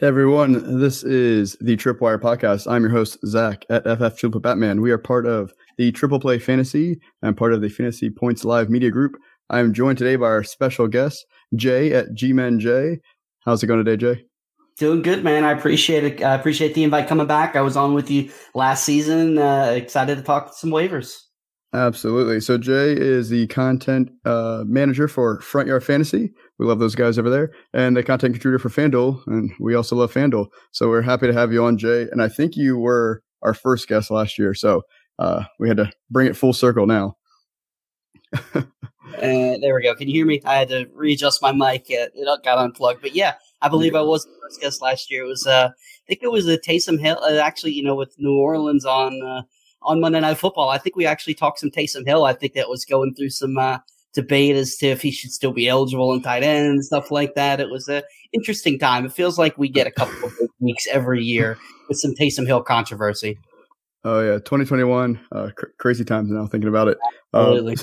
[0.00, 2.66] Hey everyone, this is the Tripwire Podcast.
[2.66, 4.80] I'm your host, Zach at FF Triple Batman.
[4.80, 8.70] We are part of the Triple Play Fantasy and part of the Fantasy Points Live
[8.70, 9.18] Media Group.
[9.50, 13.00] I am joined today by our special guest, Jay at G-Man J.
[13.40, 14.24] How's it going today, Jay?
[14.78, 15.44] Doing good, man.
[15.44, 16.24] I appreciate it.
[16.24, 17.54] I appreciate the invite coming back.
[17.54, 19.36] I was on with you last season.
[19.36, 21.24] Uh, excited to talk some waivers.
[21.74, 22.40] Absolutely.
[22.40, 26.32] So Jay is the content uh, manager for Front Yard Fantasy.
[26.60, 29.96] We love those guys over there, and the content contributor for FanDuel, and we also
[29.96, 30.48] love FanDuel.
[30.72, 32.02] So we're happy to have you on, Jay.
[32.12, 34.82] And I think you were our first guest last year, so
[35.18, 37.16] uh, we had to bring it full circle now.
[38.54, 38.62] uh,
[39.22, 39.94] there we go.
[39.94, 40.42] Can you hear me?
[40.44, 41.86] I had to readjust my mic.
[41.88, 42.12] It,
[42.44, 45.24] got unplugged, but yeah, I believe I was the first guest last year.
[45.24, 47.20] It was, uh, I think it was a Taysom Hill.
[47.22, 49.42] Uh, actually, you know, with New Orleans on uh,
[49.80, 50.68] on Monday Night Football.
[50.68, 52.26] I think we actually talked some Taysom Hill.
[52.26, 53.78] I think that was going through some uh,
[54.14, 57.34] debate as to if he should still be eligible in tight end and stuff like
[57.34, 57.60] that.
[57.60, 59.04] It was an interesting time.
[59.06, 61.58] It feels like we get a couple of weeks every year
[61.88, 63.38] with some Taysom Hill controversy.
[64.04, 66.46] Oh yeah, 2021, uh, cr- crazy times now.
[66.46, 66.98] Thinking about it.
[67.34, 67.74] Uh,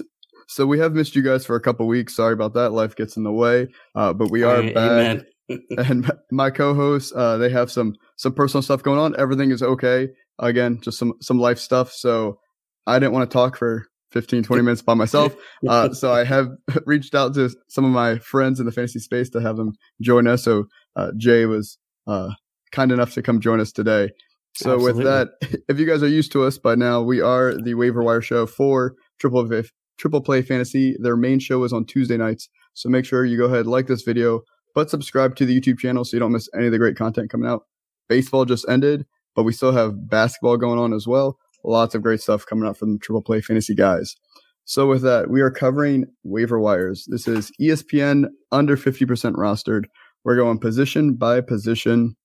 [0.47, 2.15] so we have missed you guys for a couple weeks.
[2.15, 2.71] Sorry about that.
[2.71, 5.21] Life gets in the way, uh, but we are back.
[5.77, 9.17] and my co-hosts, uh, they have some some personal stuff going on.
[9.17, 11.91] Everything is okay again, just some some life stuff.
[11.91, 12.39] So
[12.85, 15.35] I didn't want to talk for 15, 20 minutes by myself.
[15.67, 16.49] Uh, so I have
[16.85, 20.27] reached out to some of my friends in the fantasy space to have them join
[20.27, 20.43] us.
[20.43, 22.29] So uh, Jay was uh,
[22.71, 24.11] kind enough to come join us today.
[24.53, 25.03] So Absolutely.
[25.03, 28.03] with that, if you guys are used to us by now, we are the waiver
[28.03, 29.49] wire show for Triple
[29.97, 30.95] Triple Play Fantasy.
[30.99, 32.49] Their main show is on Tuesday nights.
[32.75, 34.41] So make sure you go ahead and like this video,
[34.75, 37.31] but subscribe to the YouTube channel so you don't miss any of the great content
[37.31, 37.63] coming out.
[38.07, 39.05] Baseball just ended
[39.37, 41.37] but we still have basketball going on as well.
[41.67, 44.15] Lots of great stuff coming up from the Triple Play Fantasy guys.
[44.63, 47.05] So with that, we are covering waiver wires.
[47.09, 49.83] This is ESPN under 50% rostered.
[50.23, 52.15] We're going position by position.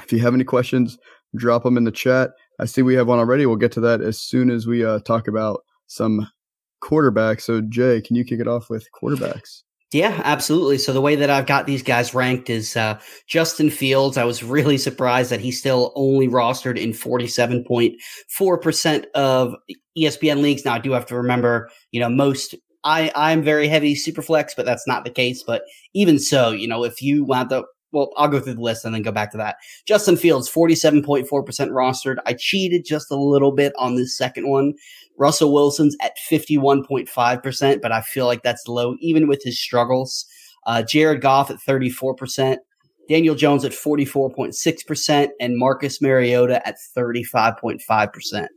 [0.00, 0.96] If you have any questions,
[1.36, 2.30] drop them in the chat.
[2.60, 3.46] I see we have one already.
[3.46, 6.28] We'll get to that as soon as we uh, talk about some
[6.82, 7.42] quarterbacks.
[7.42, 9.62] So Jay, can you kick it off with quarterbacks?
[9.94, 10.78] Yeah, absolutely.
[10.78, 14.16] So the way that I've got these guys ranked is uh, Justin Fields.
[14.16, 19.54] I was really surprised that he's still only rostered in 47.4% of
[19.96, 20.64] ESPN leagues.
[20.64, 24.52] Now I do have to remember, you know, most I, I'm very heavy super flex,
[24.52, 25.44] but that's not the case.
[25.44, 25.62] But
[25.94, 28.94] even so, you know, if you want up well, I'll go through the list and
[28.94, 29.56] then go back to that.
[29.86, 32.16] Justin Fields, 47.4% rostered.
[32.26, 34.74] I cheated just a little bit on this second one.
[35.16, 40.26] Russell Wilson's at 51.5%, but I feel like that's low even with his struggles.
[40.66, 42.56] Uh, Jared Goff at 34%,
[43.08, 48.48] Daniel Jones at 44.6%, and Marcus Mariota at 35.5%.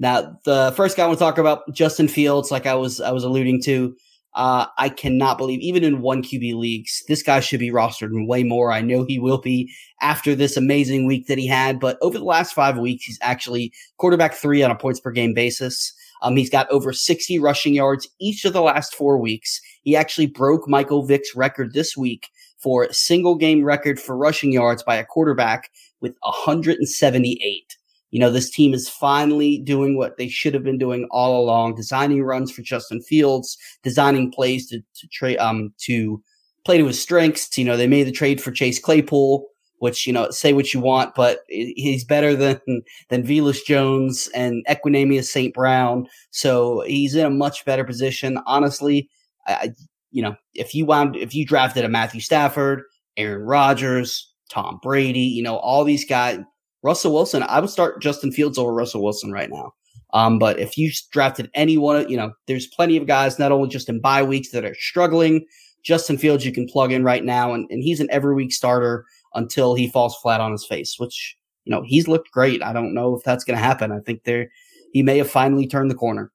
[0.00, 3.12] Now, the first guy I want to talk about, Justin Fields, like I was I
[3.12, 3.94] was alluding to,
[4.34, 8.42] uh, I cannot believe, even in one QB leagues, this guy should be rostered way
[8.44, 8.72] more.
[8.72, 12.24] I know he will be after this amazing week that he had, but over the
[12.24, 15.92] last five weeks, he's actually quarterback three on a points per game basis.
[16.22, 19.60] Um, he's got over 60 rushing yards each of the last four weeks.
[19.82, 22.28] He actually broke Michael Vick's record this week
[22.58, 27.76] for single game record for rushing yards by a quarterback with 178
[28.12, 31.74] you know, this team is finally doing what they should have been doing all along,
[31.74, 36.22] designing runs for Justin Fields, designing plays to, to trade, um, to
[36.66, 37.56] play to his strengths.
[37.56, 40.80] You know, they made the trade for Chase Claypool, which, you know, say what you
[40.80, 42.60] want, but he's better than,
[43.08, 45.54] than Velus Jones and Equanimeous St.
[45.54, 46.06] Brown.
[46.30, 48.38] So he's in a much better position.
[48.46, 49.08] Honestly,
[49.46, 49.70] I,
[50.10, 52.82] you know, if you wound, if you drafted a Matthew Stafford,
[53.16, 56.40] Aaron Rodgers, Tom Brady, you know, all these guys,
[56.82, 59.72] Russell Wilson, I would start Justin Fields over Russell Wilson right now.
[60.12, 63.88] Um, but if you drafted anyone, you know, there's plenty of guys, not only just
[63.88, 65.46] in bye weeks that are struggling.
[65.82, 69.04] Justin Fields, you can plug in right now, and, and he's an every week starter
[69.34, 72.62] until he falls flat on his face, which, you know, he's looked great.
[72.62, 73.90] I don't know if that's going to happen.
[73.90, 74.48] I think there,
[74.92, 76.30] he may have finally turned the corner.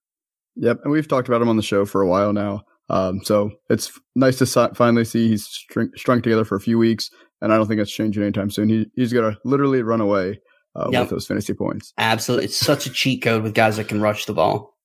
[0.55, 0.79] Yep.
[0.83, 2.63] And we've talked about him on the show for a while now.
[2.89, 5.47] Um, so it's nice to finally see he's
[5.95, 7.11] strung together for a few weeks
[7.42, 8.69] and I don't think it's changing anytime soon.
[8.69, 10.39] He, he's going to literally run away
[10.75, 11.04] uh, yep.
[11.04, 11.94] with those fantasy points.
[11.98, 12.45] Absolutely.
[12.45, 14.75] It's such a cheat code with guys that can rush the ball.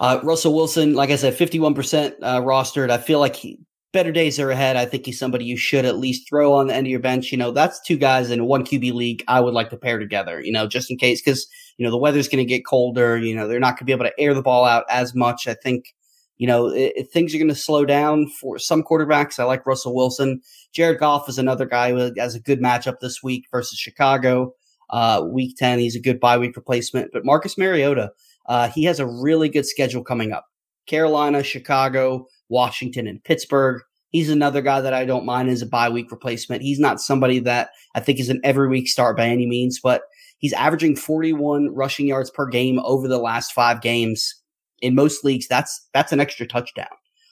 [0.00, 2.90] Uh, Russell Wilson, like I said, 51% uh, rostered.
[2.90, 3.58] I feel like he,
[3.92, 4.76] better days are ahead.
[4.76, 7.30] I think he's somebody you should at least throw on the end of your bench.
[7.30, 9.98] You know, that's two guys in a one QB league I would like to pair
[9.98, 13.18] together, you know, just in case, because, you know, the weather's going to get colder.
[13.18, 15.46] You know, they're not going to be able to air the ball out as much.
[15.46, 15.94] I think
[16.42, 19.38] you know, it, things are going to slow down for some quarterbacks.
[19.38, 20.40] I like Russell Wilson.
[20.72, 24.52] Jared Goff is another guy who has a good matchup this week versus Chicago.
[24.90, 27.12] Uh, week 10, he's a good bye week replacement.
[27.12, 28.10] But Marcus Mariota,
[28.46, 30.46] uh, he has a really good schedule coming up
[30.88, 33.80] Carolina, Chicago, Washington, and Pittsburgh.
[34.08, 36.62] He's another guy that I don't mind as a bye week replacement.
[36.62, 40.02] He's not somebody that I think is an every week start by any means, but
[40.38, 44.41] he's averaging 41 rushing yards per game over the last five games.
[44.82, 46.88] In most leagues, that's that's an extra touchdown.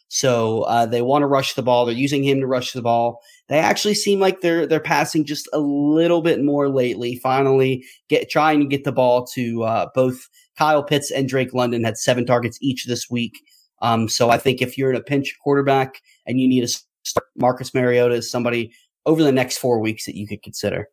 [0.08, 1.87] So uh, they want to rush the ball.
[1.87, 3.20] They're using him to rush the ball.
[3.49, 7.17] They actually seem like they're they're passing just a little bit more lately.
[7.17, 11.85] Finally, get trying to get the ball to uh, both Kyle Pitts and Drake London
[11.85, 13.41] had seven targets each this week.
[13.82, 17.26] Um, so I think if you're in a pinch quarterback and you need to start
[17.37, 18.73] Marcus Mariota as somebody
[19.06, 20.88] over the next four weeks that you could consider.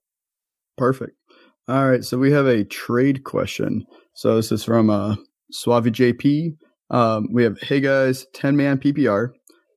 [0.77, 1.18] Perfect.
[1.68, 3.86] All right, so we have a trade question.
[4.13, 5.15] So this is from uh,
[5.51, 6.57] Suave JP.
[6.89, 9.29] Um, we have hey guys, ten man PPR.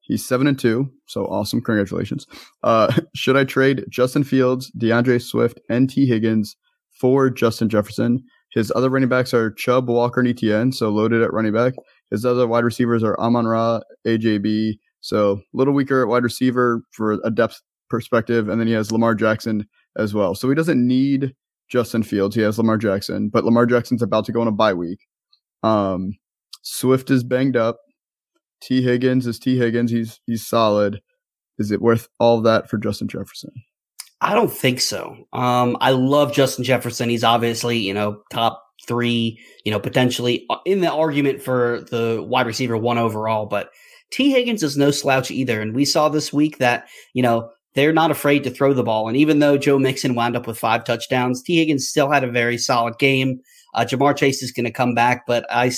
[0.03, 1.61] He's seven and two, so awesome!
[1.61, 2.27] Congratulations.
[2.63, 6.57] Uh, should I trade Justin Fields, DeAndre Swift, and Tee Higgins
[7.01, 8.23] for Justin Jefferson?
[8.53, 11.75] His other running backs are Chubb, Walker, and ETN, so loaded at running back.
[12.11, 16.83] His other wide receivers are Amon Ra, AJB, so a little weaker at wide receiver
[16.91, 20.35] for a depth perspective, and then he has Lamar Jackson as well.
[20.35, 21.35] So he doesn't need
[21.69, 22.35] Justin Fields.
[22.35, 25.07] He has Lamar Jackson, but Lamar Jackson's about to go on a bye week.
[25.63, 26.19] Um,
[26.63, 27.79] Swift is banged up.
[28.61, 29.91] Tee Higgins is Tee Higgins.
[29.91, 31.01] He's he's solid.
[31.59, 33.51] Is it worth all that for Justin Jefferson?
[34.21, 35.17] I don't think so.
[35.33, 37.09] Um, I love Justin Jefferson.
[37.09, 39.39] He's obviously you know top three.
[39.65, 43.47] You know potentially in the argument for the wide receiver one overall.
[43.47, 43.71] But
[44.11, 47.93] Tee Higgins is no slouch either, and we saw this week that you know they're
[47.93, 49.09] not afraid to throw the ball.
[49.09, 52.31] And even though Joe Mixon wound up with five touchdowns, Tee Higgins still had a
[52.31, 53.41] very solid game.
[53.75, 55.73] Uh, Ja'Marr Chase is going to come back, but I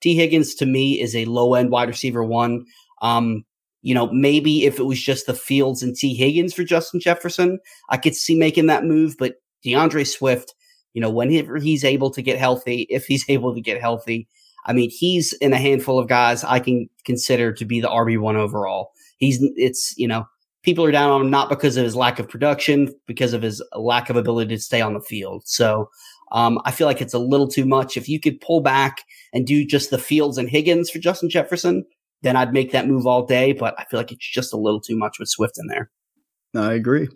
[0.00, 2.64] Tee Higgins to me is a low end wide receiver one.
[3.02, 3.44] Um,
[3.82, 7.58] you know, maybe if it was just the Fields and Tee Higgins for Justin Jefferson,
[7.90, 9.16] I could see making that move.
[9.18, 10.54] But DeAndre Swift,
[10.94, 14.28] you know, whenever he's able to get healthy, if he's able to get healthy,
[14.66, 18.18] I mean, he's in a handful of guys I can consider to be the RB
[18.18, 18.92] one overall.
[19.18, 20.26] He's it's you know
[20.62, 23.62] people are down on him not because of his lack of production, because of his
[23.76, 25.42] lack of ability to stay on the field.
[25.46, 25.90] So
[26.34, 27.96] um, I feel like it's a little too much.
[27.96, 29.02] If you could pull back
[29.32, 31.84] and do just the Fields and Higgins for Justin Jefferson,
[32.22, 33.52] then I'd make that move all day.
[33.52, 35.90] But I feel like it's just a little too much with Swift in there.
[36.54, 37.08] I agree.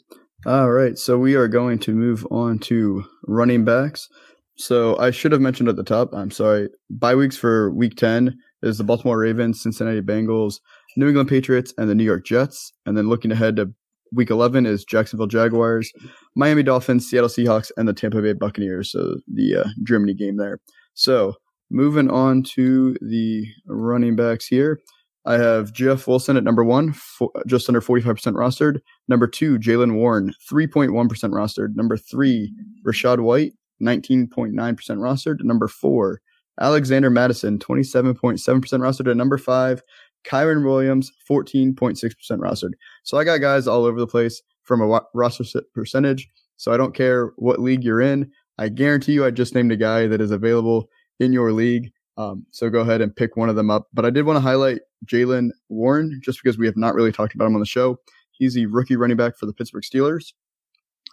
[0.47, 0.97] All right.
[0.97, 4.09] So we are going to move on to running backs.
[4.57, 8.37] So I should have mentioned at the top, I'm sorry, bye weeks for week 10
[8.63, 10.61] is the Baltimore Ravens, Cincinnati Bengals,
[10.97, 12.73] New England Patriots, and the New York Jets.
[12.87, 13.73] And then looking ahead to
[14.13, 15.93] week 11 is Jacksonville Jaguars,
[16.35, 18.91] Miami Dolphins, Seattle Seahawks, and the Tampa Bay Buccaneers.
[18.91, 20.61] So the uh, Germany game there.
[20.95, 21.35] So
[21.71, 24.81] moving on to the running backs here.
[25.25, 28.79] I have Jeff Wilson at number one, for, just under 45% rostered.
[29.09, 30.91] Number two, Jaylen Warren, 3.1%
[31.31, 31.77] rostered.
[31.77, 32.53] Number three,
[32.87, 33.53] Rachaad White,
[33.83, 35.45] 19.9% rostered.
[35.45, 36.23] Number four,
[36.61, 39.11] Alexander Mattison, 27.7% rostered.
[39.11, 39.83] And number five,
[40.29, 42.03] Kyren Williams, 14.6%
[42.33, 42.73] rostered.
[43.03, 46.29] So I got guys all over the place from a roster percentage.
[46.57, 48.31] So I don't care what league you're in.
[48.59, 50.89] I guarantee you I just named a guy that is available
[51.21, 51.91] in your league.
[52.17, 53.87] Um, so go ahead and pick one of them up.
[53.95, 57.35] But I did want to highlight Jaylen Warren just because we have not really talked
[57.35, 57.99] about him on the show.
[58.33, 60.33] He's the rookie running back for the Pittsburgh Steelers.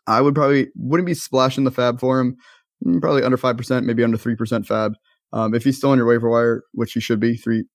[0.08, 2.38] I would probably wouldn't be splashing the fab for him.
[2.86, 4.94] Mm, probably under five percent, maybe under three percent fab.
[5.32, 7.66] Um, if he's still on your waiver wire, which he should be, three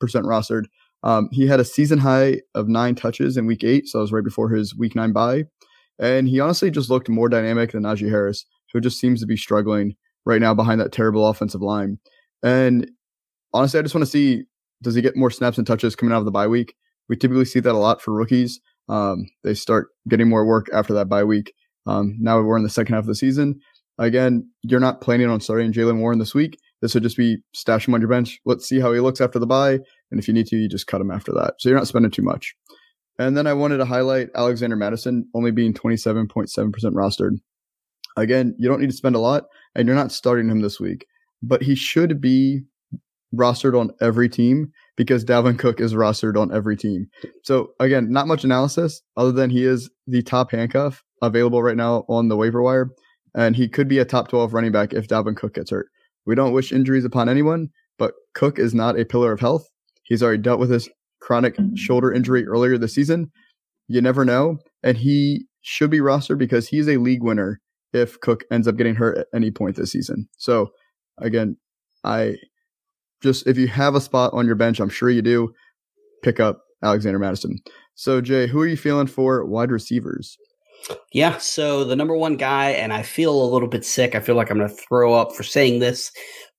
[0.00, 0.64] percent rostered.
[1.02, 4.12] Um, he had a season high of nine touches in week eight, so that was
[4.12, 5.44] right before his week nine bye.
[5.98, 9.36] And he honestly just looked more dynamic than Najee Harris, who just seems to be
[9.36, 11.98] struggling right now behind that terrible offensive line.
[12.42, 12.90] And
[13.52, 14.44] honestly, I just want to see
[14.82, 16.74] does he get more snaps and touches coming out of the bye week?
[17.08, 18.60] We typically see that a lot for rookies.
[18.88, 21.52] Um, they start getting more work after that bye week.
[21.86, 23.60] Um, now we're in the second half of the season.
[23.98, 26.58] Again, you're not planning on starting Jaylen Warren this week.
[26.80, 28.38] This would just be stash him on your bench.
[28.44, 29.80] Let's see how he looks after the bye.
[30.10, 31.54] And if you need to, you just cut them after that.
[31.58, 32.54] So you're not spending too much.
[33.18, 36.48] And then I wanted to highlight Alexander Mattison only being 27.7%
[36.92, 37.38] rostered.
[38.16, 41.06] Again, you don't need to spend a lot and you're not starting him this week,
[41.42, 42.62] but he should be
[43.34, 47.06] rostered on every team because Dalvin Cook is rostered on every team.
[47.42, 52.04] So again, not much analysis other than he is the top handcuff available right now
[52.08, 52.90] on the waiver wire.
[53.34, 55.88] And he could be a top 12 running back if Dalvin Cook gets hurt.
[56.24, 59.68] We don't wish injuries upon anyone, but Cook is not a pillar of health.
[60.08, 60.88] He's already dealt with his
[61.20, 63.30] chronic shoulder injury earlier this season.
[63.88, 64.58] You never know.
[64.82, 67.60] And he should be rostered because he's a league winner
[67.92, 70.28] if Cook ends up getting hurt at any point this season.
[70.38, 70.70] So
[71.18, 71.56] again,
[72.04, 72.36] I
[73.22, 75.52] just if you have a spot on your bench, I'm sure you do,
[76.22, 77.58] pick up Alexander Mattison.
[77.94, 80.36] So Jay, who are you feeling for wide receivers?
[81.12, 84.14] Yeah, so the number one guy, and I feel a little bit sick.
[84.14, 86.12] I feel like I'm going to throw up for saying this,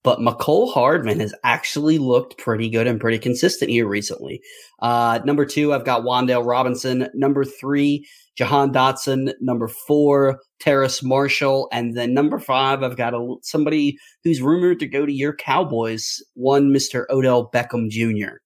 [0.03, 4.41] but Mecole Hardman has actually looked pretty good and pretty consistent here recently.
[4.81, 7.09] Uh, number two, I've got Wan'Dale Robinson.
[7.13, 9.33] Number three, Jahan Dotson.
[9.41, 11.67] Number four, Terrace Marshall.
[11.73, 16.23] And then number five, I've got a, somebody who's rumored to go to your Cowboys,
[16.35, 17.05] one Mr.
[17.09, 18.37] Odell Beckham Jr.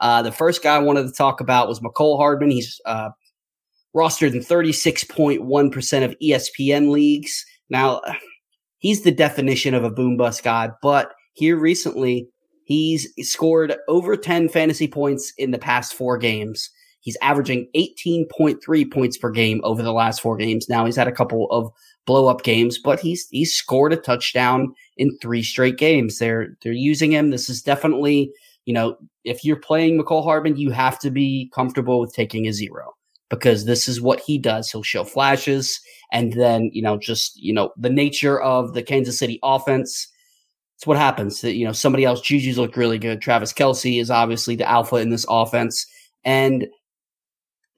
[0.00, 2.50] Uh, the first guy I wanted to talk about was Mecole Hardman.
[2.50, 3.10] He's uh,
[3.96, 7.44] rostered in 36.1% of ESPN leagues.
[7.70, 8.02] Now,
[8.78, 12.28] he's the definition of a boom bust guy, but here recently,
[12.64, 16.70] he's scored over 10 fantasy points in the past four games.
[17.00, 20.68] He's averaging 18.3 points per game over the last four games.
[20.68, 21.70] Now he's had a couple of
[22.04, 26.18] blow up games, but he's he's scored a touchdown in three straight games.
[26.18, 27.30] They're they're using him.
[27.30, 28.32] This is definitely,
[28.64, 32.52] you know, if you're playing Mecole Hardman, you have to be comfortable with taking a
[32.52, 32.94] zero
[33.28, 34.70] because this is what he does.
[34.70, 35.80] He'll show flashes
[36.12, 40.08] and then, you know, just, you know, the nature of the Kansas City offense.
[40.76, 41.40] It's what happens.
[41.40, 43.20] That, you know, somebody else, Juju's look really good.
[43.20, 45.86] Travis Kelce is obviously the alpha in this offense.
[46.24, 46.66] And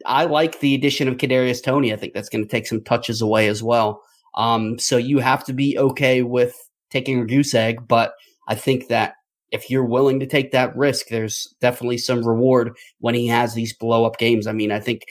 [0.05, 1.93] I like the addition of Kadarius Toney.
[1.93, 4.03] I think that's going to take some touches away as well.
[4.35, 6.55] Um, so you have to be okay with
[6.91, 8.13] taking a goose egg, but
[8.49, 9.15] I think that
[9.51, 13.75] if you're willing to take that risk, there's definitely some reward when he has these
[13.75, 14.47] blow up games.
[14.47, 15.03] I mean, I think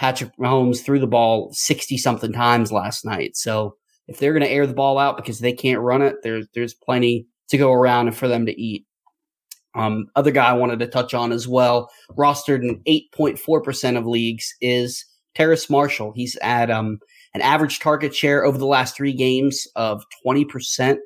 [0.00, 3.36] Patrick Mahomes threw the ball 60 something times last night.
[3.36, 3.76] So
[4.08, 6.72] if they're going to air the ball out because they can't run it, there's, there's
[6.72, 8.86] plenty to go around and for them to eat.
[9.74, 12.80] Um, other guy I wanted to touch on as well, rostered in
[13.14, 15.04] 8.4% of leagues is
[15.34, 16.14] Terrace Marshall.
[16.16, 16.98] He's at, um,
[17.34, 20.96] an average target share over the last three games of 20%.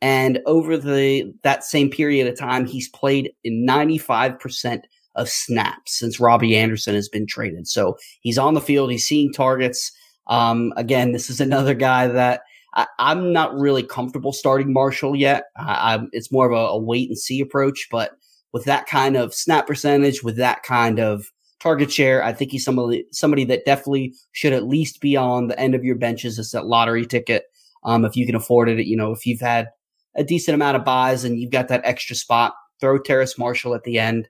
[0.00, 4.80] And over the, that same period of time, he's played in 95%
[5.20, 7.68] of snaps since Robbie Anderson has been traded.
[7.68, 9.92] So he's on the field, he's seeing targets.
[10.26, 12.42] Um, again, this is another guy that
[12.74, 15.44] I, am not really comfortable starting Marshall yet.
[15.56, 18.12] I, it's more of a, a, wait and see approach, but
[18.52, 22.64] with that kind of snap percentage, with that kind of target share, I think he's
[22.64, 26.50] somebody somebody that definitely should at least be on the end of your benches as
[26.52, 27.44] that lottery ticket.
[27.84, 29.68] Um, if you can afford it, you know, if you've had
[30.16, 33.84] a decent amount of buys and you've got that extra spot, throw Terrace Marshall at
[33.84, 34.28] the end.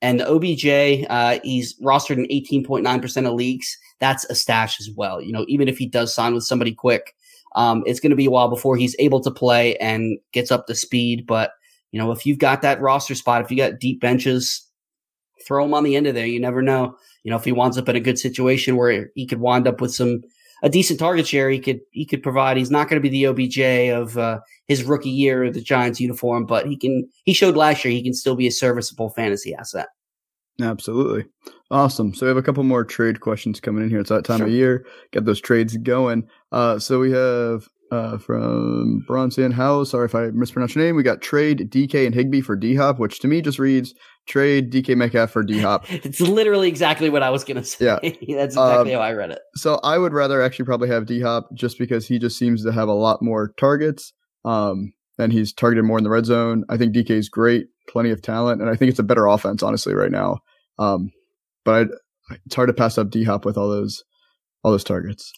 [0.00, 3.76] And the OBJ, uh, he's rostered in 18.9% of leagues.
[3.98, 5.20] That's a stash as well.
[5.20, 7.16] You know, even if he does sign with somebody quick,
[7.56, 10.66] um, it's going to be a while before he's able to play and gets up
[10.66, 11.26] to speed.
[11.26, 11.52] But,
[11.90, 14.64] you know, if you've got that roster spot, if you got deep benches,
[15.44, 16.26] throw him on the end of there.
[16.26, 16.96] You never know.
[17.24, 19.80] You know, if he winds up in a good situation where he could wind up
[19.80, 20.22] with some
[20.62, 22.56] a decent target share, he could he could provide.
[22.56, 26.00] He's not going to be the OBJ of uh, his rookie year of the Giants
[26.00, 27.08] uniform, but he can.
[27.24, 29.88] He showed last year he can still be a serviceable fantasy asset.
[30.60, 31.24] Absolutely.
[31.70, 32.14] Awesome.
[32.14, 34.00] So we have a couple more trade questions coming in here.
[34.00, 34.46] It's that time sure.
[34.46, 34.86] of year.
[35.12, 36.26] Get those trades going.
[36.50, 39.90] Uh, so we have uh, from Bronson House.
[39.90, 40.96] Sorry if I mispronounced your name.
[40.96, 43.94] We got trade DK and Higbee for D Hop, which to me just reads
[44.26, 45.84] trade DK Metcalf for D Hop.
[45.92, 47.84] it's literally exactly what I was going to say.
[47.86, 47.98] Yeah.
[48.02, 49.40] That's exactly um, how I read it.
[49.54, 52.72] So I would rather actually probably have D Hop just because he just seems to
[52.72, 54.12] have a lot more targets.
[54.44, 56.64] Um, and he's targeted more in the red zone.
[56.68, 59.64] I think DK is great, plenty of talent, and I think it's a better offense,
[59.64, 60.38] honestly, right now.
[60.78, 61.10] Um,
[61.64, 61.88] but I'd,
[62.46, 64.04] it's hard to pass up D Hop with all those
[64.62, 65.32] all those targets.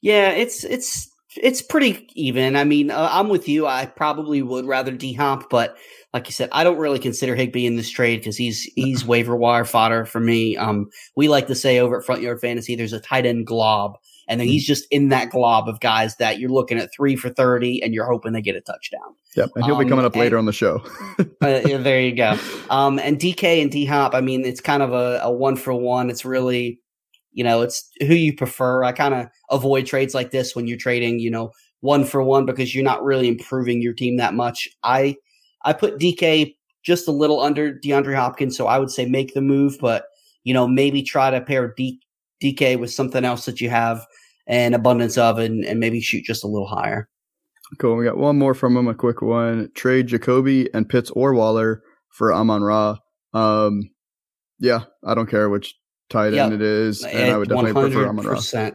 [0.00, 1.10] Yeah, it's it's
[1.42, 2.56] it's pretty even.
[2.56, 3.66] I mean, uh, I'm with you.
[3.66, 5.76] I probably would rather D Hop, but
[6.12, 9.36] like you said, I don't really consider Higbee in this trade because he's he's waiver
[9.36, 10.56] wire fodder for me.
[10.56, 13.98] Um, we like to say over at Front Yard Fantasy, there's a tight end glob,
[14.28, 14.68] and then he's mm.
[14.68, 18.06] just in that glob of guys that you're looking at three for thirty, and you're
[18.06, 19.14] hoping they get a touchdown.
[19.36, 20.82] Yep, and he'll um, be coming up and, later on the show.
[21.18, 22.38] uh, yeah, there you go.
[22.70, 25.74] Um, and DK and D Hop, I mean, it's kind of a, a one for
[25.74, 26.08] one.
[26.08, 26.80] It's really,
[27.36, 28.82] you know, it's who you prefer.
[28.82, 32.46] I kind of avoid trades like this when you're trading, you know, one for one
[32.46, 34.66] because you're not really improving your team that much.
[34.82, 35.16] I
[35.62, 39.42] I put DK just a little under DeAndre Hopkins, so I would say make the
[39.42, 40.06] move, but
[40.44, 42.00] you know maybe try to pair D-
[42.42, 44.06] DK with something else that you have
[44.46, 47.06] an abundance of, and, and maybe shoot just a little higher.
[47.78, 47.96] Cool.
[47.96, 49.70] We got one more from him, a quick one.
[49.74, 52.96] Trade Jacoby and Pitts or Waller for Amon Ra.
[53.34, 53.90] Um,
[54.58, 55.74] yeah, I don't care which
[56.08, 57.92] tight end it is, and I would definitely 100%.
[57.92, 58.70] prefer Amon Ra.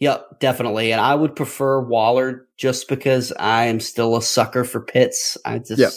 [0.00, 0.92] Yep, definitely.
[0.92, 5.36] And I would prefer Waller just because I am still a sucker for Pitts.
[5.44, 5.92] I just yep.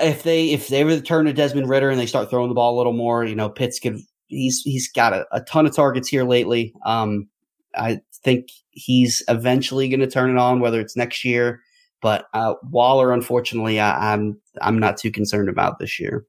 [0.00, 2.78] if they if they return to Desmond Ridder and they start throwing the ball a
[2.78, 6.24] little more, you know, Pitts could he's he's got a, a ton of targets here
[6.24, 6.72] lately.
[6.86, 7.28] Um,
[7.76, 11.60] I think he's eventually going to turn it on, whether it's next year.
[12.00, 16.24] But uh, Waller, unfortunately, I, I'm I'm not too concerned about this year.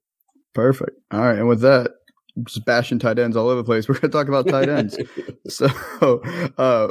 [0.54, 0.98] Perfect.
[1.12, 1.92] All right, and with that,
[2.44, 3.88] just bashing tight ends all over the place.
[3.90, 4.98] We're going to talk about tight ends.
[5.48, 5.68] so,
[6.58, 6.90] uh,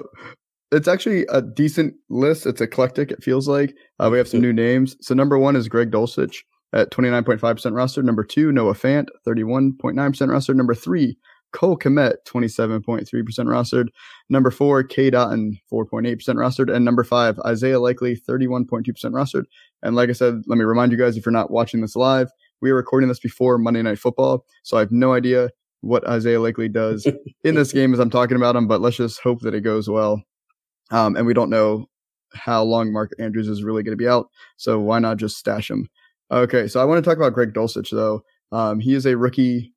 [0.73, 2.47] it's actually a decent list.
[2.47, 3.13] It's eclectic.
[3.13, 4.97] It feels like uh, we have some new names.
[5.01, 6.39] So number one is Greg Dulcich
[6.73, 8.03] at 29.5% roster.
[8.03, 10.55] Number two, Noah Fant, 31.9% roster.
[10.55, 11.17] Number three,
[11.53, 13.89] Cole Kmet, 27.3% rostered.
[14.29, 16.75] Number four, Cade Otton, 4.8% rostered.
[16.75, 19.45] And number five, Isaiah Likely, 31.2% rostered.
[19.83, 22.31] And like I said, let me remind you guys if you're not watching this live,
[22.65, 24.47] we are recording this before Monday Night Football.
[24.63, 25.51] So I have no idea
[25.83, 27.07] what Isaiah Likely does
[27.45, 29.87] in this game as I'm talking about him, but let's just hope that it goes
[29.87, 30.23] well.
[30.91, 31.85] Um, and we don't know
[32.33, 34.31] how long Mark Andrews is really going to be out.
[34.57, 35.91] So why not just stash him?
[36.31, 38.23] Okay, so I want to talk about Greg Dulcich, though.
[38.51, 39.75] Um, he is a rookie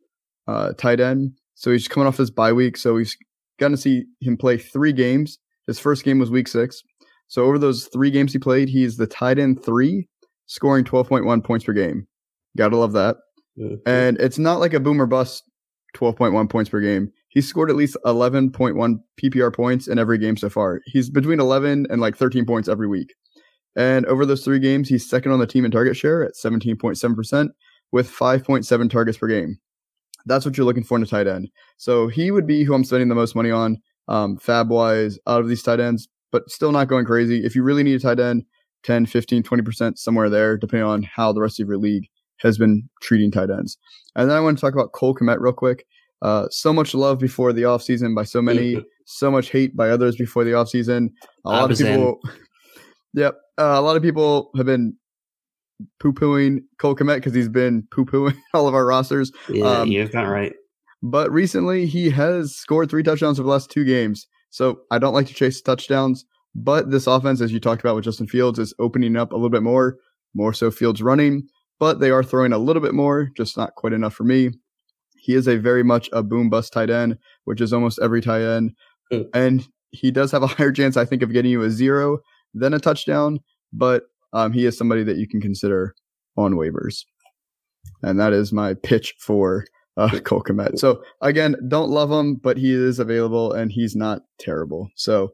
[0.47, 1.33] uh, tight end.
[1.55, 2.77] So he's coming off his bye week.
[2.77, 3.17] So he's
[3.59, 5.39] going to see him play three games.
[5.65, 6.81] His first game was week six.
[7.27, 10.07] So over those three games he played, he's the tight end three,
[10.45, 12.07] scoring 12.1 points per game.
[12.57, 13.17] Gotta love that.
[13.85, 15.43] And it's not like a boomer bust
[15.95, 17.11] 12.1 points per game.
[17.29, 20.81] He's scored at least 11.1 PPR points in every game so far.
[20.85, 23.13] He's between 11 and like 13 points every week.
[23.75, 27.49] And over those three games, he's second on the team in target share at 17.7%
[27.91, 29.57] with 5.7 targets per game.
[30.25, 31.49] That's what you're looking for in a tight end.
[31.77, 35.41] So he would be who I'm spending the most money on, um, fab wise, out
[35.41, 37.45] of these tight ends, but still not going crazy.
[37.45, 38.45] If you really need a tight end,
[38.83, 42.07] 10, 15, 20% somewhere there, depending on how the rest of your league
[42.39, 43.77] has been treating tight ends.
[44.15, 45.85] And then I want to talk about Cole Kmet real quick.
[46.21, 50.15] Uh, so much love before the offseason by so many, so much hate by others
[50.15, 51.09] before the offseason.
[51.45, 52.19] A lot of people,
[53.13, 54.95] yep, uh, a lot of people have been
[55.99, 59.31] poo pooing Cole Kmet because he's been poo pooing all of our rosters.
[59.47, 60.53] Yeah, um, you've got right.
[61.03, 64.27] But recently, he has scored three touchdowns over the last two games.
[64.49, 66.25] So I don't like to chase touchdowns.
[66.55, 69.51] But this offense, as you talked about with Justin Fields, is opening up a little
[69.51, 69.97] bit more,
[70.33, 71.47] more so Fields running.
[71.79, 74.49] But they are throwing a little bit more, just not quite enough for me.
[75.15, 78.41] He is a very much a boom bust tight end, which is almost every tight
[78.41, 78.71] end.
[79.11, 79.29] Mm.
[79.33, 82.19] And he does have a higher chance, I think, of getting you a zero
[82.53, 83.39] than a touchdown.
[83.73, 85.95] But um, he is somebody that you can consider
[86.35, 87.03] on waivers.
[88.03, 89.65] And that is my pitch for
[89.97, 90.77] uh, Cole Kmet.
[90.77, 94.89] So again, don't love him, but he is available and he's not terrible.
[94.95, 95.33] So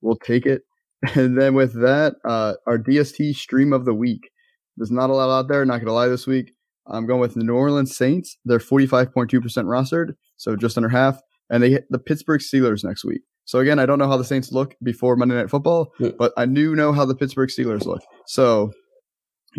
[0.00, 0.62] we'll take it.
[1.14, 4.30] And then with that, uh, our DST stream of the week.
[4.76, 5.64] There's not a lot out there.
[5.64, 6.52] Not going to lie this week.
[6.86, 8.36] I'm going with the New Orleans Saints.
[8.44, 11.20] They're 45.2% rostered, so just under half.
[11.50, 13.22] And they hit the Pittsburgh Steelers next week.
[13.46, 16.46] So again, I don't know how the Saints look before Monday Night Football, but I
[16.46, 18.02] do know how the Pittsburgh Steelers look.
[18.26, 18.72] So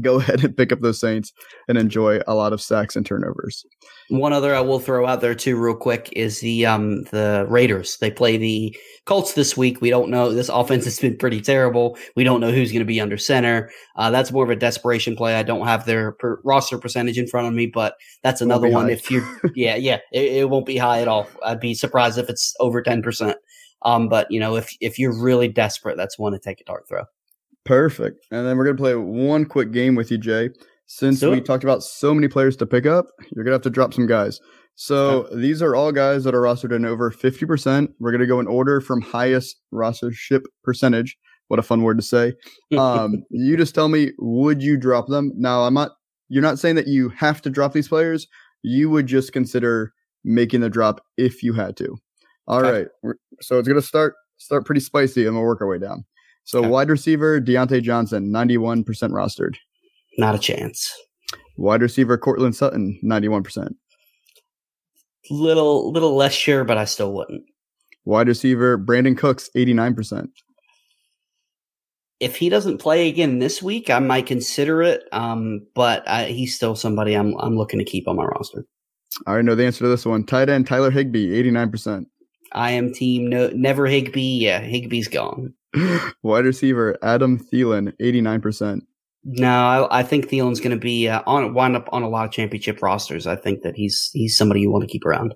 [0.02, 1.34] go ahead and pick up those Saints
[1.68, 3.66] and enjoy a lot of sacks and turnovers.
[4.10, 7.98] One other I will throw out there too, real quick, is the um the Raiders.
[7.98, 9.82] They play the Colts this week.
[9.82, 10.34] We don't know.
[10.34, 11.98] This offense has been pretty terrible.
[12.16, 13.72] We don't know who's going to be under center.
[13.96, 15.36] Uh, that's more of a desperation play.
[15.36, 18.86] I don't have their per- roster percentage in front of me, but that's another one.
[18.86, 18.94] High.
[18.94, 19.24] If you,
[19.56, 21.28] yeah, yeah, it, it won't be high at all.
[21.44, 23.38] I'd be surprised if it's over ten percent.
[23.84, 26.88] Um, but you know, if if you're really desperate, that's one to take a dart
[26.88, 27.04] throw.
[27.65, 28.25] Perfect.
[28.32, 30.49] And then we're gonna play one quick game with you, Jay.
[30.88, 33.93] Since we talked about so many players to pick up, you're gonna have to drop
[33.93, 34.39] some guys.
[34.75, 35.38] So okay.
[35.38, 37.89] these are all guys that are rostered in over 50%.
[37.99, 41.17] We're gonna go in order from highest rostership percentage.
[41.47, 42.34] What a fun word to say.
[42.78, 45.32] Um, you just tell me, would you drop them?
[45.36, 45.91] Now, I'm not.
[46.28, 48.28] You're not saying that you have to drop these players.
[48.63, 51.95] You would just consider making the drop if you had to.
[52.47, 52.88] All okay.
[53.04, 53.15] right.
[53.41, 56.04] So it's gonna start start pretty spicy, and we'll work our way down.
[56.46, 56.68] So okay.
[56.68, 59.56] wide receiver Diontae Johnson, 91% rostered.
[60.18, 60.92] Not a chance.
[61.58, 63.76] Wide receiver Courtland Sutton, 91%.
[65.32, 67.44] Little little less sure, but I still wouldn't.
[68.06, 70.28] Wide receiver Brandin Cooks, 89%.
[72.20, 75.04] If he doesn't play again this week, I might consider it.
[75.12, 78.66] Um, but I, he's still somebody I'm I'm looking to keep on my roster.
[79.26, 80.24] I already know the answer to this one.
[80.26, 82.06] Tight end Tyler Higbee, 89%.
[82.52, 84.38] I am team no never Higbee.
[84.40, 85.54] Yeah, Higbee's gone.
[86.24, 88.84] Wide receiver Adam Thielen, eighty nine percent.
[89.24, 92.26] No, I, I, think Thielen's going to be uh, on wind up on a lot
[92.26, 93.26] of championship rosters.
[93.26, 95.34] I think that he's he's somebody you want to keep around.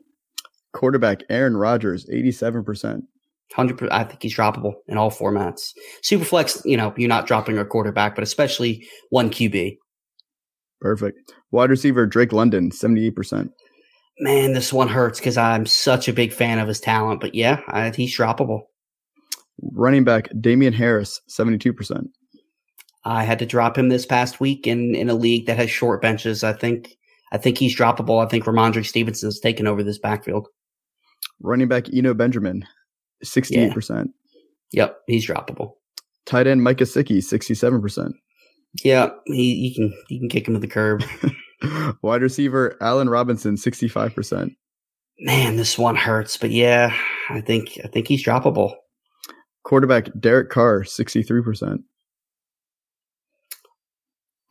[0.74, 3.06] Quarterback Aaron Rodgers, eighty seven percent.
[3.54, 3.90] Hundred.
[3.90, 5.72] I think he's droppable in all formats.
[6.04, 9.78] Superflex, you know, you're not dropping a quarterback, but especially one QB.
[10.80, 11.34] Perfect.
[11.52, 13.52] Wide receiver Drake London, seventy eight percent
[14.20, 17.22] man, this one hurts because I'm such a big fan of his talent.
[17.22, 18.62] But yeah, I, he's droppable.
[19.74, 22.08] Running back Damien Harris, 72%.
[23.06, 26.02] I had to drop him this past week in, in a league that has short
[26.02, 26.44] benches.
[26.44, 26.98] I think
[27.32, 28.24] I think he's droppable.
[28.24, 30.48] I think Rhamondre Stevenson's taken over this backfield.
[31.42, 32.66] Running back Eno Benjamin,
[33.24, 34.10] 68%.
[34.72, 34.84] Yeah.
[34.84, 35.74] Yep, he's droppable.
[36.26, 38.12] Tight end Mike Gesicki, 67%.
[38.84, 41.04] Yeah, he you can you can kick him to the curb.
[42.04, 44.56] Wide receiver Allen Robinson, 65%.
[45.22, 46.96] Man, this one hurts, but yeah,
[47.30, 48.76] I think I think he's droppable.
[49.70, 51.84] Quarterback Derek Carr, 63%.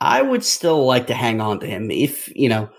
[0.01, 1.91] I would still like to hang on to him.
[1.91, 2.71] If, you know,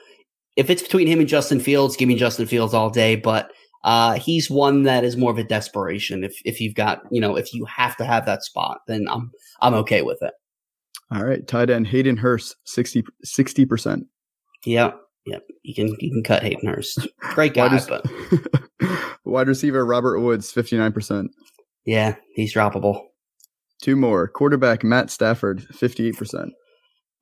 [0.55, 3.51] if it's between him and Justin Fields, give me Justin Fields all day, but
[3.83, 6.23] uh, he's one that is more of a desperation.
[6.23, 9.31] If if you've got, you know, if you have to have that spot, then I'm
[9.61, 10.33] I'm okay with it.
[11.11, 14.05] All right, tight end Hayden Hurst, 60 percent.
[14.65, 14.91] Yeah,
[15.25, 17.05] yeah, you can you can cut Hayden Hurst.
[17.19, 18.05] Great guy, wide but
[19.25, 21.31] wide receiver Robert Woods, fifty nine percent.
[21.89, 23.01] Yeah, he's droppable.
[23.81, 24.27] Two more.
[24.27, 26.51] Quarterback Matt Stafford, fifty eight percent.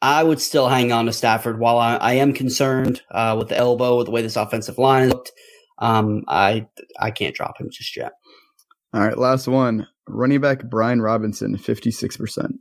[0.01, 3.55] I would still hang on to Stafford while I, I am concerned uh, with the
[3.55, 5.31] elbow, with the way this offensive line looked.
[5.77, 6.67] Um, I
[6.99, 8.11] I can't drop him just yet.
[8.93, 9.87] All right, last one.
[10.05, 12.55] Running back Brian Robinson, fifty six percent.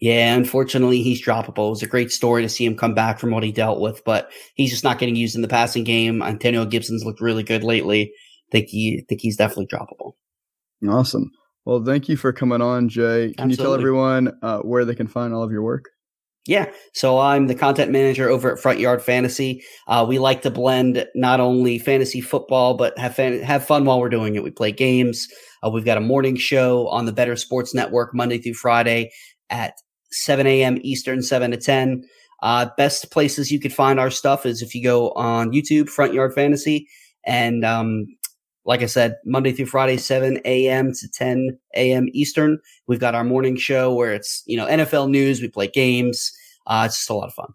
[0.00, 1.66] Yeah, unfortunately, he's droppable.
[1.66, 4.02] It was a great story to see him come back from what he dealt with,
[4.06, 6.22] but he's just not getting used in the passing game.
[6.22, 8.10] Antonio Gibson's looked really good lately.
[8.50, 10.12] think he think he's definitely droppable.
[10.88, 11.30] Awesome.
[11.64, 13.32] Well, thank you for coming on, Jay.
[13.34, 13.50] Can Absolutely.
[13.50, 15.90] you tell everyone uh, where they can find all of your work?
[16.46, 16.72] Yeah.
[16.92, 19.62] So I'm the content manager over at Front Yard Fantasy.
[19.86, 24.00] Uh, we like to blend not only fantasy football, but have fan- have fun while
[24.00, 24.42] we're doing it.
[24.42, 25.28] We play games.
[25.64, 29.12] Uh, we've got a morning show on the Better Sports Network Monday through Friday
[29.50, 29.74] at
[30.10, 30.78] 7 a.m.
[30.82, 32.02] Eastern, 7 to 10.
[32.42, 36.12] Uh, best places you could find our stuff is if you go on YouTube, Front
[36.12, 36.88] Yard Fantasy,
[37.24, 38.06] and um,
[38.64, 40.92] like I said, Monday through Friday, 7 a.m.
[40.92, 42.08] to 10 a.m.
[42.12, 42.58] Eastern.
[42.86, 45.40] We've got our morning show where it's, you know, NFL news.
[45.40, 46.32] We play games.
[46.66, 47.52] Uh, it's just a lot of fun.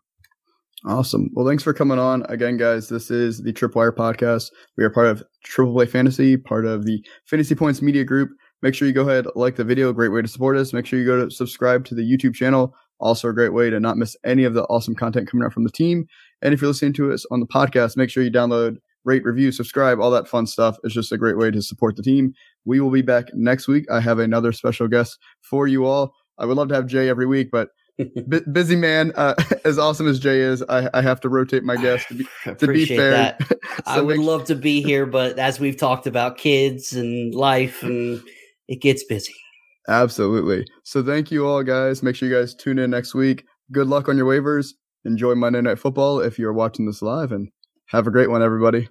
[0.85, 1.29] Awesome.
[1.33, 2.87] Well, thanks for coming on again, guys.
[2.89, 4.51] This is the Tripwire podcast.
[4.77, 8.29] We are part of Triple Play Fantasy, part of the Fantasy Points Media Group.
[8.61, 9.91] Make sure you go ahead, like the video.
[9.93, 10.73] Great way to support us.
[10.73, 12.73] Make sure you go to subscribe to the YouTube channel.
[12.99, 15.63] Also, a great way to not miss any of the awesome content coming out from
[15.63, 16.07] the team.
[16.41, 19.51] And if you're listening to us on the podcast, make sure you download rate, review,
[19.51, 20.77] subscribe, all that fun stuff.
[20.83, 22.33] It's just a great way to support the team.
[22.65, 23.85] We will be back next week.
[23.89, 26.13] I have another special guest for you all.
[26.37, 29.13] I would love to have Jay every week, but b- busy man.
[29.15, 29.33] Uh,
[29.65, 32.67] as awesome as Jay is, I, I have to rotate my guests to be, to
[32.67, 33.37] be fair.
[33.41, 37.81] so I would love to be here, but as we've talked about kids and life
[37.81, 38.21] and
[38.67, 39.33] it gets busy.
[39.87, 40.67] Absolutely.
[40.83, 42.03] So thank you all guys.
[42.03, 43.45] Make sure you guys tune in next week.
[43.71, 44.73] Good luck on your waivers.
[45.05, 47.47] Enjoy Monday Night Football if you're watching this live and
[47.87, 48.89] have a great one, everybody.